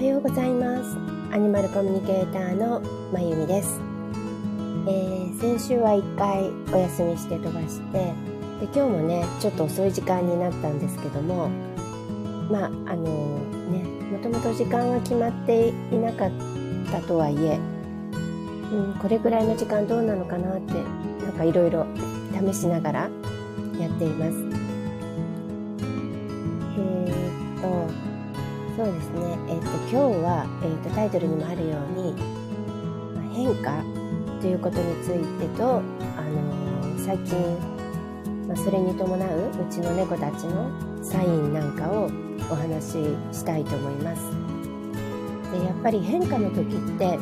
[0.00, 0.96] はようございます。
[1.30, 2.80] アニマルコミュニケーターの
[3.12, 3.78] まゆみです、
[4.88, 8.14] えー、先週は1回お休みして飛ばしてで
[8.72, 11.50] 今日もねちょっと遅い時間になったんですけども
[12.50, 13.40] まああの
[13.70, 16.30] ねもともと時間は決まっていなかっ
[16.90, 17.58] たとはいえ、
[18.72, 20.72] うん、これぐらいの時間どうなのかなって
[21.26, 21.84] なんかいろいろ
[22.32, 23.00] 試しながら
[23.78, 24.60] やっています。
[26.78, 27.12] え
[27.58, 27.99] っと
[28.80, 32.14] そうですね、えーと、今日は、えーと、タイトルにもあるように、
[33.34, 33.84] 変化
[34.40, 35.82] ということについてと、
[36.16, 37.36] あのー、最近、
[38.48, 40.70] まあ、それに伴ううちの猫たちの
[41.04, 42.08] サインなんかを
[42.50, 42.92] お話し
[43.32, 44.22] したいと思います。
[45.52, 47.18] でやっぱり変化の時って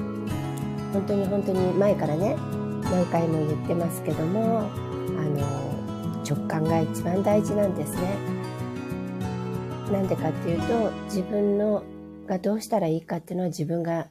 [0.93, 2.37] 本当に本当に前からね
[2.85, 8.38] 何回も言ってますけども、あのー、直感が一番大事なんですね。
[9.93, 11.83] なんでかっていうと自分の
[12.27, 14.09] がどうしたらいいかっていうのは自分が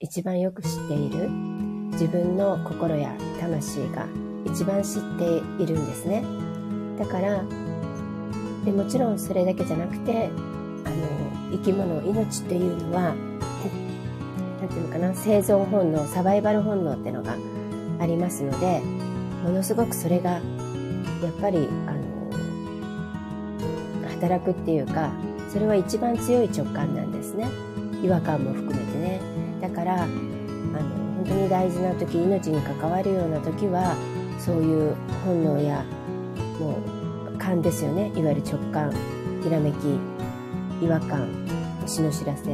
[0.00, 1.52] 一番よく知っている。
[1.92, 4.06] 自分の心や魂が
[4.46, 6.24] 一番知っているんですね。
[6.98, 7.44] だから
[8.64, 10.30] でもちろんそれだけじゃなくて
[10.84, 11.06] あの
[11.52, 13.14] 生き物命っていうのは
[14.60, 17.36] 何ていうのかな生存本能サバイバル本能ってのが
[18.00, 18.80] ありますので
[19.42, 20.42] ものすごくそれがやっ
[21.40, 22.01] ぱりあの
[24.22, 25.10] 働くっていうか
[25.52, 27.48] それは一番強い直感なんですね。
[28.02, 29.20] 違和感も含めてね。
[29.60, 30.08] だからあの
[31.16, 33.96] 本当に大事な時命に関わるような時は
[34.38, 35.84] そういう本能や
[36.58, 36.78] も
[37.34, 38.12] う勘ですよね。
[38.16, 38.92] いわゆる直感
[39.42, 39.98] ひらめき
[40.80, 41.28] 違和感
[41.86, 42.50] 死の知らせ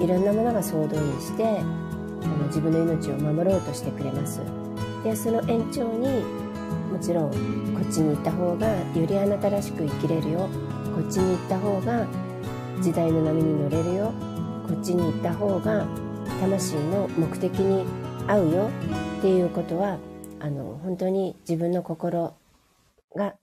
[0.00, 4.40] いろんなものが総動員してあの自分の命を守ろうとしてくれます。
[5.04, 6.24] でその延長に
[6.92, 10.48] もちろんこっちに行った方がよりあなたらしく生きれるよ。
[10.94, 12.06] こっちに行った方が
[12.80, 14.12] 時代の波に乗れるよ。
[14.68, 15.86] こっちに行った方が
[16.40, 17.84] 魂の目的に
[18.28, 18.70] 合うよ。
[19.18, 19.98] っていうことは
[20.38, 22.34] あの本当に自分の心
[23.16, 23.34] が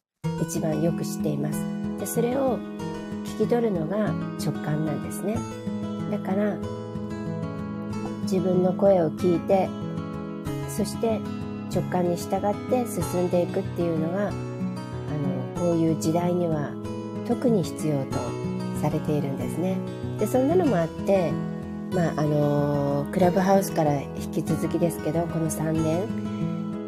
[0.41, 1.61] 一番よく知っています。
[1.99, 2.57] でそれを
[3.25, 5.37] 聞き取るのが直感なんですね。
[6.09, 6.55] だから
[8.23, 9.67] 自分の声を聞いて
[10.69, 11.19] そして
[11.69, 14.35] 直感に従って進んでいくっていうのがあの
[15.59, 16.80] こういう時代には
[17.31, 18.17] 特に必要と
[18.81, 19.77] されているんですね。
[20.19, 21.31] でそんなのもあって
[21.93, 26.03] まああのクラブハウスから引き続きですけどこの3年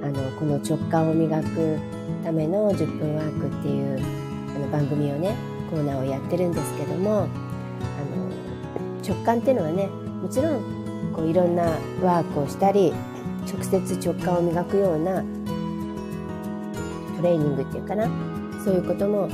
[0.03, 1.79] あのこの直感を磨く
[2.25, 4.01] ための10分ワークっていう
[4.53, 5.33] あの番組をね
[5.71, 8.29] コーナーをやってるんですけどもあの
[9.01, 11.63] 直感っていうのはねもちろんこういろんな
[12.01, 12.93] ワークをしたり
[13.49, 15.23] 直接直感を磨くような
[17.15, 18.09] トレーニングっていうかな
[18.63, 19.29] そういうことも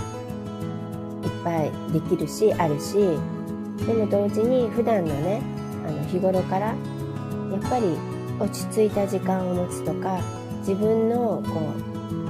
[1.44, 2.95] ぱいできるしあるし
[3.85, 5.41] でも同時に普段のね
[5.88, 7.97] あの日頃からやっぱり
[8.39, 10.19] 落ち着いた時間を持つとか
[10.59, 11.59] 自分のこ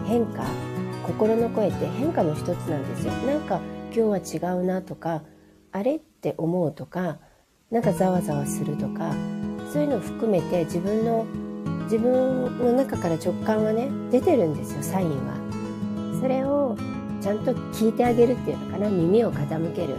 [0.03, 0.43] う変化
[1.03, 3.59] 心の声って変化の一つなんですよなんか
[3.93, 5.23] 今日は違うなとか
[5.71, 7.17] あれって思うとか
[7.71, 9.13] なんかざわざわするとか
[9.71, 11.25] そういうのを含めて自分の
[11.83, 15.39] 自分の中から直感はね出てるんですよサインは。
[16.21, 16.75] それを
[17.22, 19.96] ちゃんと聞いてあげるっていうのかな耳を傾ける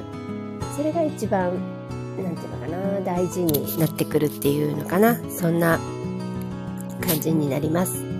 [0.76, 1.52] それが一番
[2.16, 5.78] 何て言うのかな大事になってくるっていうのかなそんな
[7.00, 8.10] 感じになります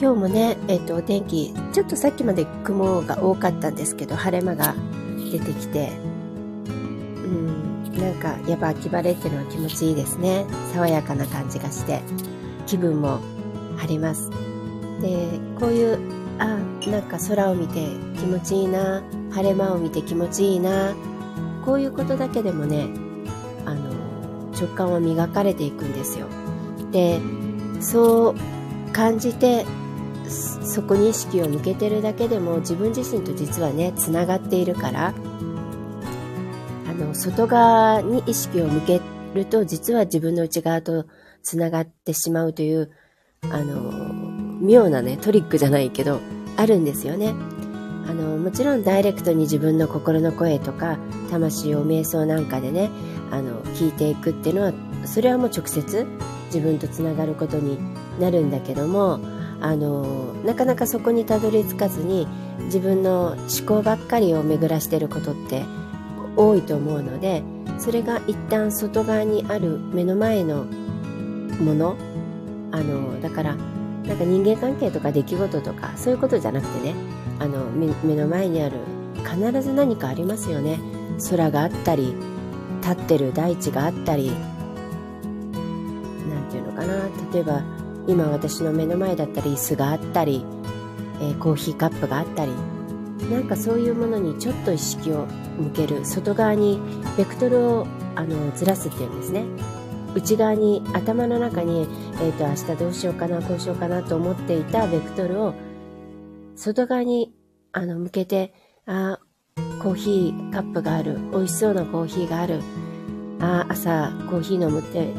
[0.00, 4.76] 今日もね、えっ、ー、と、お天気、ちょっとさっきまで雲が多かったんですけど、晴れ間が
[5.32, 5.90] 出てきて、
[6.68, 10.46] うん、なんか、やっぱ秋晴れっていうのは気持ちいいですね。
[10.72, 12.00] 爽やかな感じがして、
[12.64, 13.18] 気分も
[13.76, 14.30] 晴れます。
[15.00, 15.98] で、こういう
[16.38, 17.86] あなんか空を見て
[18.18, 19.02] 気持ちいいな。
[19.30, 20.94] 晴れ間を見て気持ちいいな。
[21.64, 22.88] こういうことだけでもね
[23.64, 23.90] あの
[24.52, 26.26] 直感は磨かれていくんですよ。
[26.90, 27.20] で
[27.80, 29.66] そう感じて
[30.28, 35.14] そこに意識を向けてるだけでも自分自身と実はねつながっているから
[36.88, 39.00] あの外側に意識を向け
[39.34, 41.06] ると実は自分の内側と
[41.42, 42.90] つながってしまうという
[43.50, 44.27] あの
[44.60, 46.20] 妙なね、トリックじゃないけど、
[46.56, 47.34] あるんですよね。
[48.08, 50.98] あの、もちろんダイレクトに自分の心の声とか、
[51.30, 52.90] 魂を瞑想なんかでね、
[53.30, 54.72] あの、聞いていくっていうのは、
[55.04, 56.06] それはもう直接
[56.46, 57.78] 自分とつながることに
[58.18, 59.20] なるんだけども、
[59.60, 62.26] あの、なかなかそこにたどり着かずに、
[62.64, 65.64] 自分の思考ばっかりを巡らしてることって
[66.36, 67.42] 多いと思うので、
[67.78, 70.64] それが一旦外側にある目の前の
[71.60, 71.96] もの、
[72.72, 73.56] あの、だから、
[74.08, 76.94] なんか人間関係とか出来事とかそういうことじゃなくてね
[77.38, 78.78] あの目の前にある
[79.16, 80.80] 必ず何かありますよね。
[81.30, 82.14] 空があったり
[82.80, 84.32] 立ってる大地があったり
[86.28, 87.08] 何て言うのかな。
[87.32, 87.62] 例えば
[88.06, 90.44] 今私の目の前だったり椅子があったり、
[91.20, 92.52] えー、コーヒーカップがあったり
[93.30, 95.26] なんかそういうものにちょっと意識を
[95.58, 96.06] 向ける。
[96.06, 96.80] 外側に
[97.16, 99.44] ベクトルをあのずらすっていうんですね。
[100.18, 101.86] 内側に頭の中に、
[102.20, 105.54] えーと、明日どうしようかなこうしようかなと思っていたベクトルを
[106.56, 107.32] 外側に
[107.70, 108.52] あの向けて
[108.84, 109.20] あ
[109.80, 112.60] コーヒーカップがある美味しそうなコーヒーがある
[113.38, 115.12] あ朝コーヒー飲むって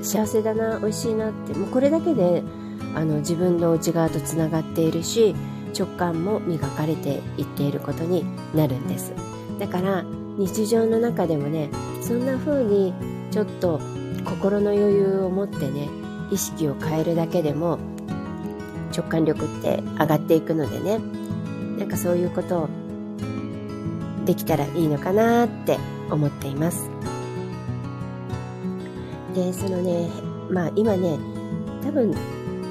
[0.00, 2.44] 幸せだな美味しいなってもうこれだけで
[2.94, 5.34] あの自分の内側とつながっているし
[5.76, 9.12] 直感も磨かれていっていることになるんです。
[9.58, 10.04] だから
[10.38, 11.68] 日常の中でもね
[12.00, 12.94] そんな風に
[13.32, 13.80] ちょっと
[14.36, 15.88] 心の余裕を持ってね
[16.30, 17.78] 意識を変えるだけでも
[18.94, 20.98] 直感力って上がっていくのでね
[21.78, 22.68] なんかそういうことを
[24.24, 25.78] できたらいいのかなって
[26.10, 26.90] 思っています。
[29.34, 30.10] でそのね
[30.50, 31.18] まあ今ね
[31.82, 32.14] 多分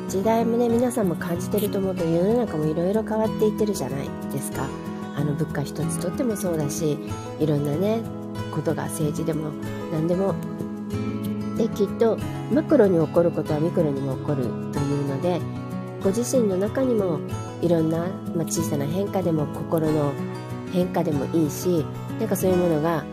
[0.09, 4.67] 時代もね皆さんも感じてると思うと世の中もいろいろ変わっていってるじゃないですか。
[5.15, 6.97] あの物価一つとってもそうだし
[7.39, 8.01] いろんなね
[8.53, 9.51] ことが政治でも
[9.93, 10.35] 何でも
[11.57, 12.17] できっと
[12.51, 15.39] マクロに起こることはミクロにも起こるというので
[16.03, 17.19] ご自身の中にも
[17.61, 17.99] いろんな、
[18.35, 20.13] まあ、小さな変化でも心の
[20.71, 21.85] 変化でもいいし
[22.19, 23.05] なんかそういうものが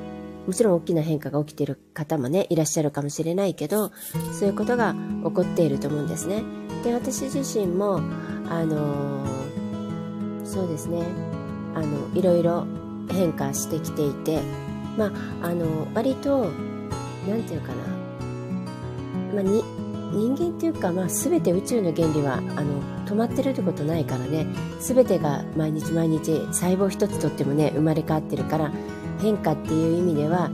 [0.47, 3.93] もちろん大きな変化が起きている方もねいらっしゃるかもしれないけど
[4.33, 4.95] そういうことが
[5.25, 6.43] 起こっていると思うんですね。
[6.83, 8.01] で私自身も
[8.51, 11.07] あのー、そうですね
[11.75, 12.67] あのいろいろ
[13.11, 14.41] 変化してきていて
[14.99, 15.13] ま
[15.43, 16.51] ああの割と
[17.29, 17.75] 何て言うかな、
[19.33, 19.63] まあ、に
[20.13, 24.47] 人間っていうか、まあ、全て宇宙の原理はあの止まってるってことないからね。
[24.81, 28.71] 全てが毎日毎日細胞一つとってもね生まれ変わってるから
[29.21, 30.51] 変化っていう意味では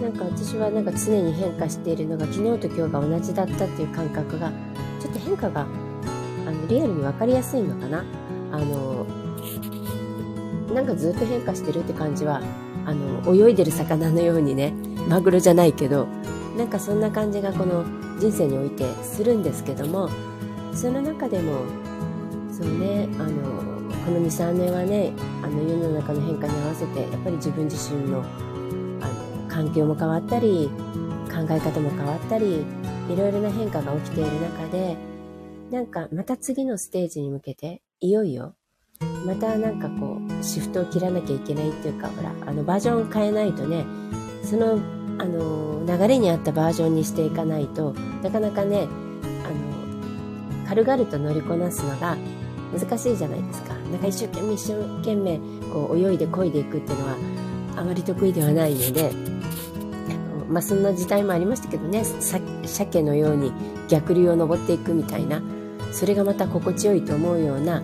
[0.00, 4.50] なんか私はなんか常に変化しているのが昨日と今日が同じだったっていう感覚が
[5.00, 5.66] ちょっと変化が
[6.46, 8.04] あのリアルに分かりやすいのかな。
[8.52, 9.06] あの
[10.72, 12.40] なんかずっと変化してるって感じは
[12.84, 14.74] あの泳いでる魚のようにね
[15.08, 16.08] マグロじゃないけど
[16.56, 17.84] なんかそんな感じがこの
[18.18, 20.08] 人生においてするんですけども
[20.72, 21.62] その中でも
[22.50, 23.64] そうねあの
[24.04, 25.12] この23年はね
[25.42, 28.22] あの世の中の変化に合わせてやっぱり自分自身の
[29.00, 30.70] あの環境も変わったり
[31.26, 32.64] 考え方も変わったり
[33.10, 34.96] いろいろな変化が起きている中で
[35.70, 38.54] なんかまた次のステージに向けていよいよ
[39.26, 43.84] またなんかこうシフトを切らなきゃいけないっていうかほらあのバージョンを変えないとね
[44.44, 44.78] その
[45.18, 48.88] あの流れに合ったバージョンにしていかないとなかなかね
[49.44, 49.48] あ
[50.62, 52.16] の軽々と乗りこなすのが
[52.72, 53.74] 難しいじゃないですか。
[53.74, 55.38] なんか一生懸命一生懸命
[55.72, 57.16] こう泳いで漕いでいくっていうのは
[57.76, 63.52] あまり得意ではないので、あのまあ、そんな時代もありましたけどね、鮭のように
[63.88, 65.42] 逆流を登っていくみたいな、
[65.92, 67.82] それがまた心地よいと思うような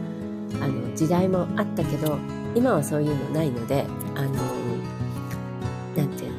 [0.60, 2.18] あの時代もあったけど、
[2.54, 3.84] 今はそういうのないので、
[4.14, 4.32] あの、
[5.96, 6.29] なんて、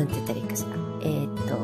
[0.00, 0.70] なんて言ったらいいかしら。
[1.02, 1.56] えー、っと、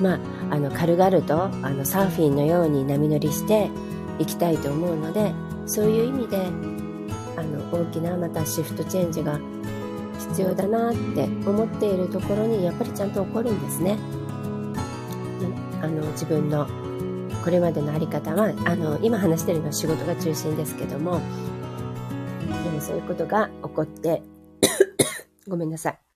[0.00, 0.18] まあ、
[0.50, 3.70] あの、軽々と、あの、サーフィンのように波乗りして、
[4.18, 5.32] いきたいと思うので
[5.66, 6.38] そういう意味で
[7.36, 9.38] あの大きなまたシフトチェンジが
[10.30, 13.96] 必要だなって思っているところにやっぱりちゃんと起こるんですね。
[15.80, 16.66] あの自分の
[17.44, 21.20] これまでの在り方はあの今話してるのは仕事が中心ですけども
[22.64, 24.22] でもそういうことが起こって
[25.46, 26.07] ごめんなさい。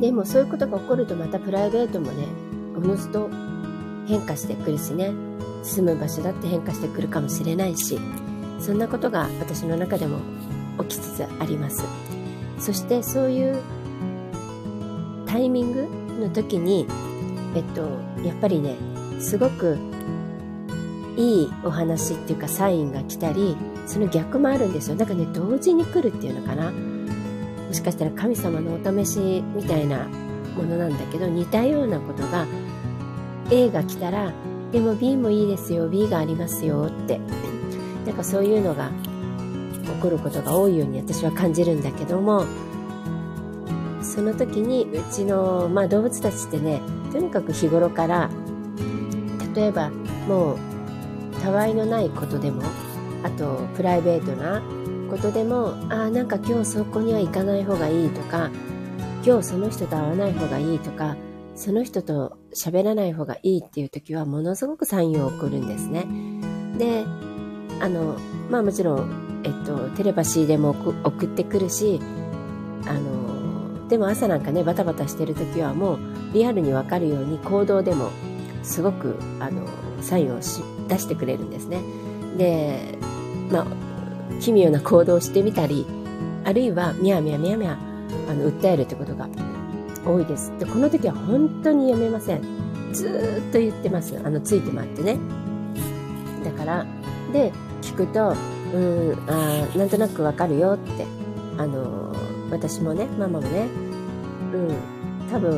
[0.00, 2.26] でもそういうことが起こるとまたプライベートもね
[2.76, 3.28] おのずと
[4.06, 5.12] 変化してくるしね。
[5.62, 8.00] 住む場所だって変化してくるかもしれないし
[8.58, 10.18] そんなことが私の中でも
[10.78, 11.84] 起きつつあります。
[12.58, 13.58] そしてそういう
[15.26, 15.86] タイミング
[16.18, 16.86] の時に
[17.54, 17.82] えっと
[18.26, 18.76] やっぱりね
[19.18, 19.78] すごく
[21.16, 24.96] いいお話っていうかサインが来たりその逆もあるんですよ。
[24.96, 26.72] だかね同時に来るっていうのかな。
[27.70, 30.08] もしかしたら神様のお試しみたいな
[30.56, 32.46] ものなんだけど似たようなことが
[33.50, 34.34] A が来たら
[34.72, 37.18] でも B もいいですよ B がありますよって。
[38.10, 38.90] なんかそういうのが
[39.84, 42.44] 起こることが多いように私は感じるんだけども
[44.02, 46.80] その時にうちの、まあ、動物たちってね
[47.12, 48.30] とにかく日頃から
[49.54, 49.90] 例えば
[50.26, 50.58] もう
[51.40, 52.62] たわいのないことでも
[53.22, 54.60] あとプライベートな
[55.10, 58.50] ことでもああなんか今日そこには行かない方がいいとか
[59.24, 61.16] 今日その人と会わない方がいいとか
[61.60, 66.06] その人と喋らない方がいいっていう時はものすごくサインを送るんですね。
[66.78, 67.04] で、
[67.80, 68.16] あの、
[68.50, 70.70] まあもちろん、えっと、テレパシーでも
[71.04, 72.00] 送ってくるし、
[72.86, 75.98] あの、でも朝なんかねバタバタしてる時はもう
[76.32, 78.10] リアルに分かるように行動でも
[78.62, 79.66] すごくあの
[80.00, 80.42] サインを出
[80.98, 81.82] してくれるんですね
[82.38, 82.96] で
[83.50, 83.89] まあ
[84.40, 85.86] 奇妙な行動をしてみたり
[86.44, 87.78] あるいはみやみやみやみや
[88.28, 89.28] あの訴えるってことが
[90.04, 90.52] 多いです。
[90.58, 92.42] でこの時は本当にやめません。
[92.92, 94.18] ずっと言ってます。
[94.24, 95.18] あのついて回ってね。
[96.44, 96.86] だから
[97.32, 98.34] で聞くと
[98.74, 101.06] うんあなんとなくわかるよって
[101.58, 102.14] あの
[102.50, 103.68] 私もねママもね
[104.52, 104.76] うん
[105.30, 105.50] 多分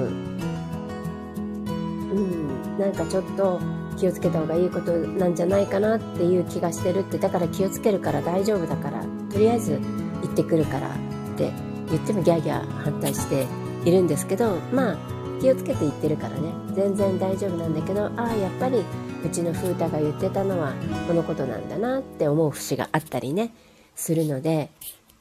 [2.12, 3.60] うんなんかちょっと
[4.02, 9.78] 気をつけた方がいいことなんじゃないかなっていう気がしてるってだから気をつけるから大丈夫だからとりあえず
[10.22, 10.92] 行ってくるからっ
[11.36, 11.52] て
[11.88, 13.46] 言ってもギャーギャー反対して
[13.88, 14.98] いるんですけどまあ
[15.40, 16.52] 気をつけて言ってるからね。
[16.74, 18.78] 全然大丈夫なんだけどああやっぱり
[19.24, 20.72] うちの風太が言ってたのは
[21.06, 23.54] このことなんだなって思う節があったりね
[23.94, 24.70] するので。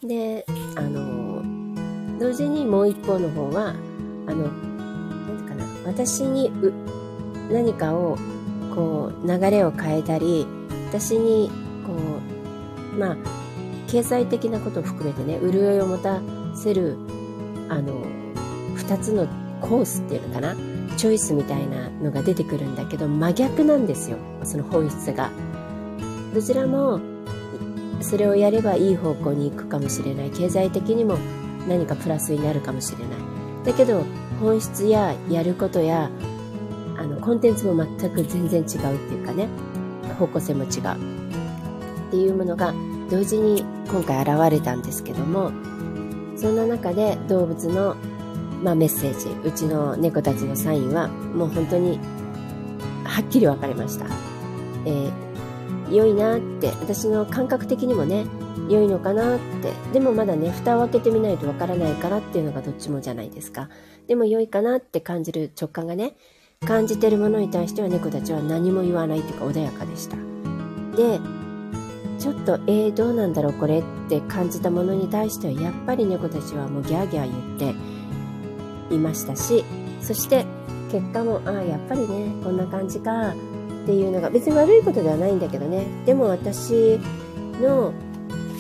[0.02, 0.44] で
[0.76, 1.44] あの
[2.18, 3.76] 同時にもう一方の方は
[4.26, 6.52] あの何て言うかな私に
[7.52, 8.18] 何かを
[8.76, 10.48] こう流れを変えたり
[10.90, 11.50] 私に
[11.86, 11.94] こ
[12.96, 13.18] うまあ
[13.88, 16.22] 経済的なことを含めてね潤いを持た
[16.56, 16.98] せる
[17.70, 18.06] あの
[18.76, 19.28] 2つの
[19.62, 20.56] コースっていうのかな
[20.98, 25.32] チョイスみたいなのが出てくるんだけど真逆なんですよその本質が。
[26.34, 27.00] どちらも
[28.02, 30.32] それをやればいい方向に行くかもしれない。
[30.32, 31.18] 経済的にも
[31.68, 33.08] 何かプラスになるかもしれない。
[33.66, 34.04] だけど
[34.40, 36.10] 本質ややることや
[37.02, 39.48] あのコンテンツも全く全然違うっていうかね。
[40.20, 40.70] 方向性も違う。
[40.70, 42.74] っていうものが
[43.10, 45.52] 同時に今回現れたんですけども
[46.36, 47.96] そんな中で動物の
[48.64, 52.00] まあ、メッセージうちの猫たちのサインはもう本当に
[53.04, 54.06] はっきり分かりました、
[54.86, 58.26] えー、良いなって私の感覚的にもね
[58.70, 59.74] 良いのかなって。
[59.94, 63.70] でもまだね蓋を開けてみないとわからないからっていうのがどっちもじゃないですか。
[64.08, 66.14] でも良いかなって感じる直感がね
[66.68, 70.16] 感じてるものに対しては猫たちは何も言わないっていうか穏やかでした。
[70.96, 71.20] で
[72.20, 77.74] ちょっとえー、どうなんだろうこれって感じたものに対してはやっぱり猫たちはもうギャーギャー言っ
[78.90, 79.66] ていましたし
[80.04, 80.46] そして
[80.92, 83.34] 結果もああやっぱりねこんな感じかっ
[83.88, 85.88] ていうのが別に悪いことではないんだけどね。
[86.06, 87.00] でも私
[87.60, 87.92] の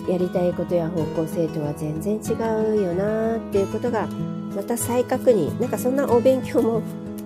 [0.09, 2.33] やりたいことや方向性とは全然違
[2.77, 4.07] うよなっていうことが
[4.55, 5.61] また再確認。
[5.61, 6.81] なんかそんなお勉強も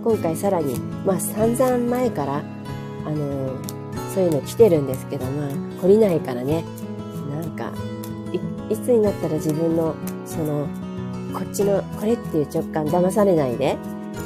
[0.05, 2.43] 今回さらにまあ散々前から
[3.05, 3.57] あの
[4.13, 5.49] そういうの来てるんですけどまあ
[5.81, 6.63] 懲りないからね。
[7.31, 7.73] なんか
[8.69, 9.95] いつになったら自分の
[10.25, 10.67] その
[11.33, 13.77] こっちのこれっていう直感騙されないで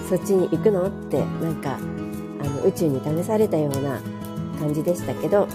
[0.09, 4.01] そっちに行くのってなんかあの宇宙に試されたような
[4.59, 5.47] 感じでしたけど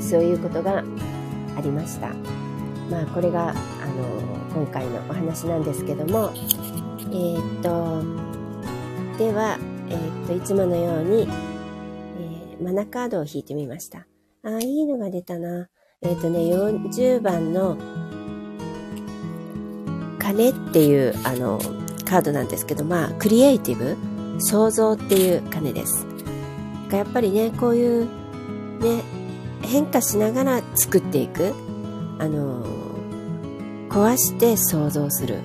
[0.00, 0.82] そういうことが
[1.56, 2.08] ありました。
[2.90, 3.60] まあこれがあの
[4.52, 8.21] 今回のお話なんですけどもえー、っと
[9.18, 14.06] では、えー、っといつものように、えー、マナカードを引いてみました
[14.44, 15.68] ああいいのが出たな
[16.02, 17.76] えー、っとね40番の
[20.18, 21.60] 金っていうあの
[22.12, 23.96] カードなんですけど、まあ、クリエイティブ、
[24.38, 26.06] 創造っていう金です。
[26.90, 28.04] やっぱりね、こういう
[28.80, 29.02] ね、
[29.62, 31.54] 変化しながら作っていく。
[32.18, 32.66] あの、
[33.88, 35.38] 壊して創造する。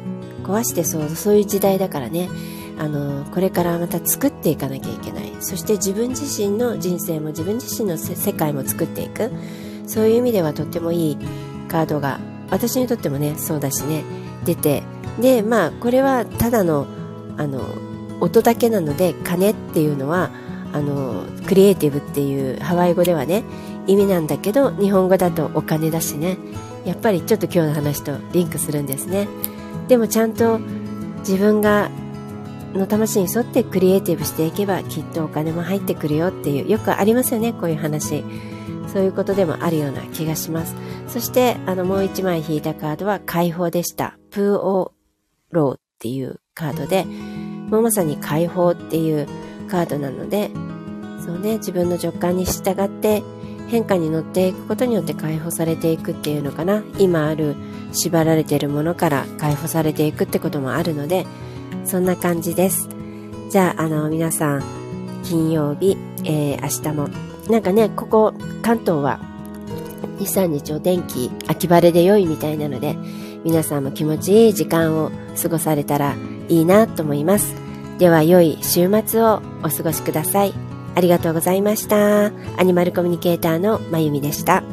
[0.44, 2.30] 壊して創造、そういう時代だからね、
[2.79, 5.36] あの、これからまた作っていかなきゃいけない。
[5.39, 9.31] そして自分自身の人生も自分自身の世界も作っていく。
[9.86, 11.17] そういう意味ではとってもいい
[11.67, 12.19] カードが、
[12.50, 14.03] 私にとってもね、そうだしね、
[14.48, 14.84] 出て
[15.19, 16.88] でまあこれはただの
[17.38, 17.62] あの
[18.19, 20.31] 音だけなので鐘っていうのは
[20.74, 23.43] あのクリエイティブっていうハワイ語ではね
[23.86, 26.38] 意味なんだけど日本語だとお金だしね
[26.86, 29.27] やっぱりちょっと今日の話とリンクするんですね
[29.88, 30.60] でもちゃんと
[31.19, 31.91] 自分が
[32.74, 38.24] の魂に沿ってクリエイティブしていけばきっとお金も入ってくるよっていうよくありますよねこういう話。
[38.88, 40.76] そういうことでもあるような気がします。
[41.08, 44.18] そしてあのもう一枚引いたカードは解放でした。
[44.32, 44.94] プーオ
[45.52, 47.06] ローっていうカードで、
[47.70, 49.28] もうまさに解放っていう
[49.68, 50.52] カードなので、
[51.26, 53.24] そうね、自分の直感に従って
[53.68, 56.84] 変化に乗っていくことによって解放されていくっていうのかな。
[56.98, 57.56] 今ある
[57.92, 61.26] 縛られているものから解放されていくってこともあるので、
[61.88, 62.89] そんな感じです。
[63.50, 64.63] じゃあ、あの、皆さん、
[65.24, 67.10] 金曜日、えー、明日も、
[67.50, 69.20] なんかね、ここ、関東は、
[70.20, 72.98] 2、3日お天気、秋晴れで良いみたいなので、
[73.44, 76.15] 皆さんも気持ちいい時間を過ごされたら
[76.50, 77.56] いいなと思います。
[77.98, 80.53] では良い週末をお過ごしください。
[80.96, 82.25] ありがとうございました。
[82.58, 84.63] アニマルコミュニケーターのまゆみでした。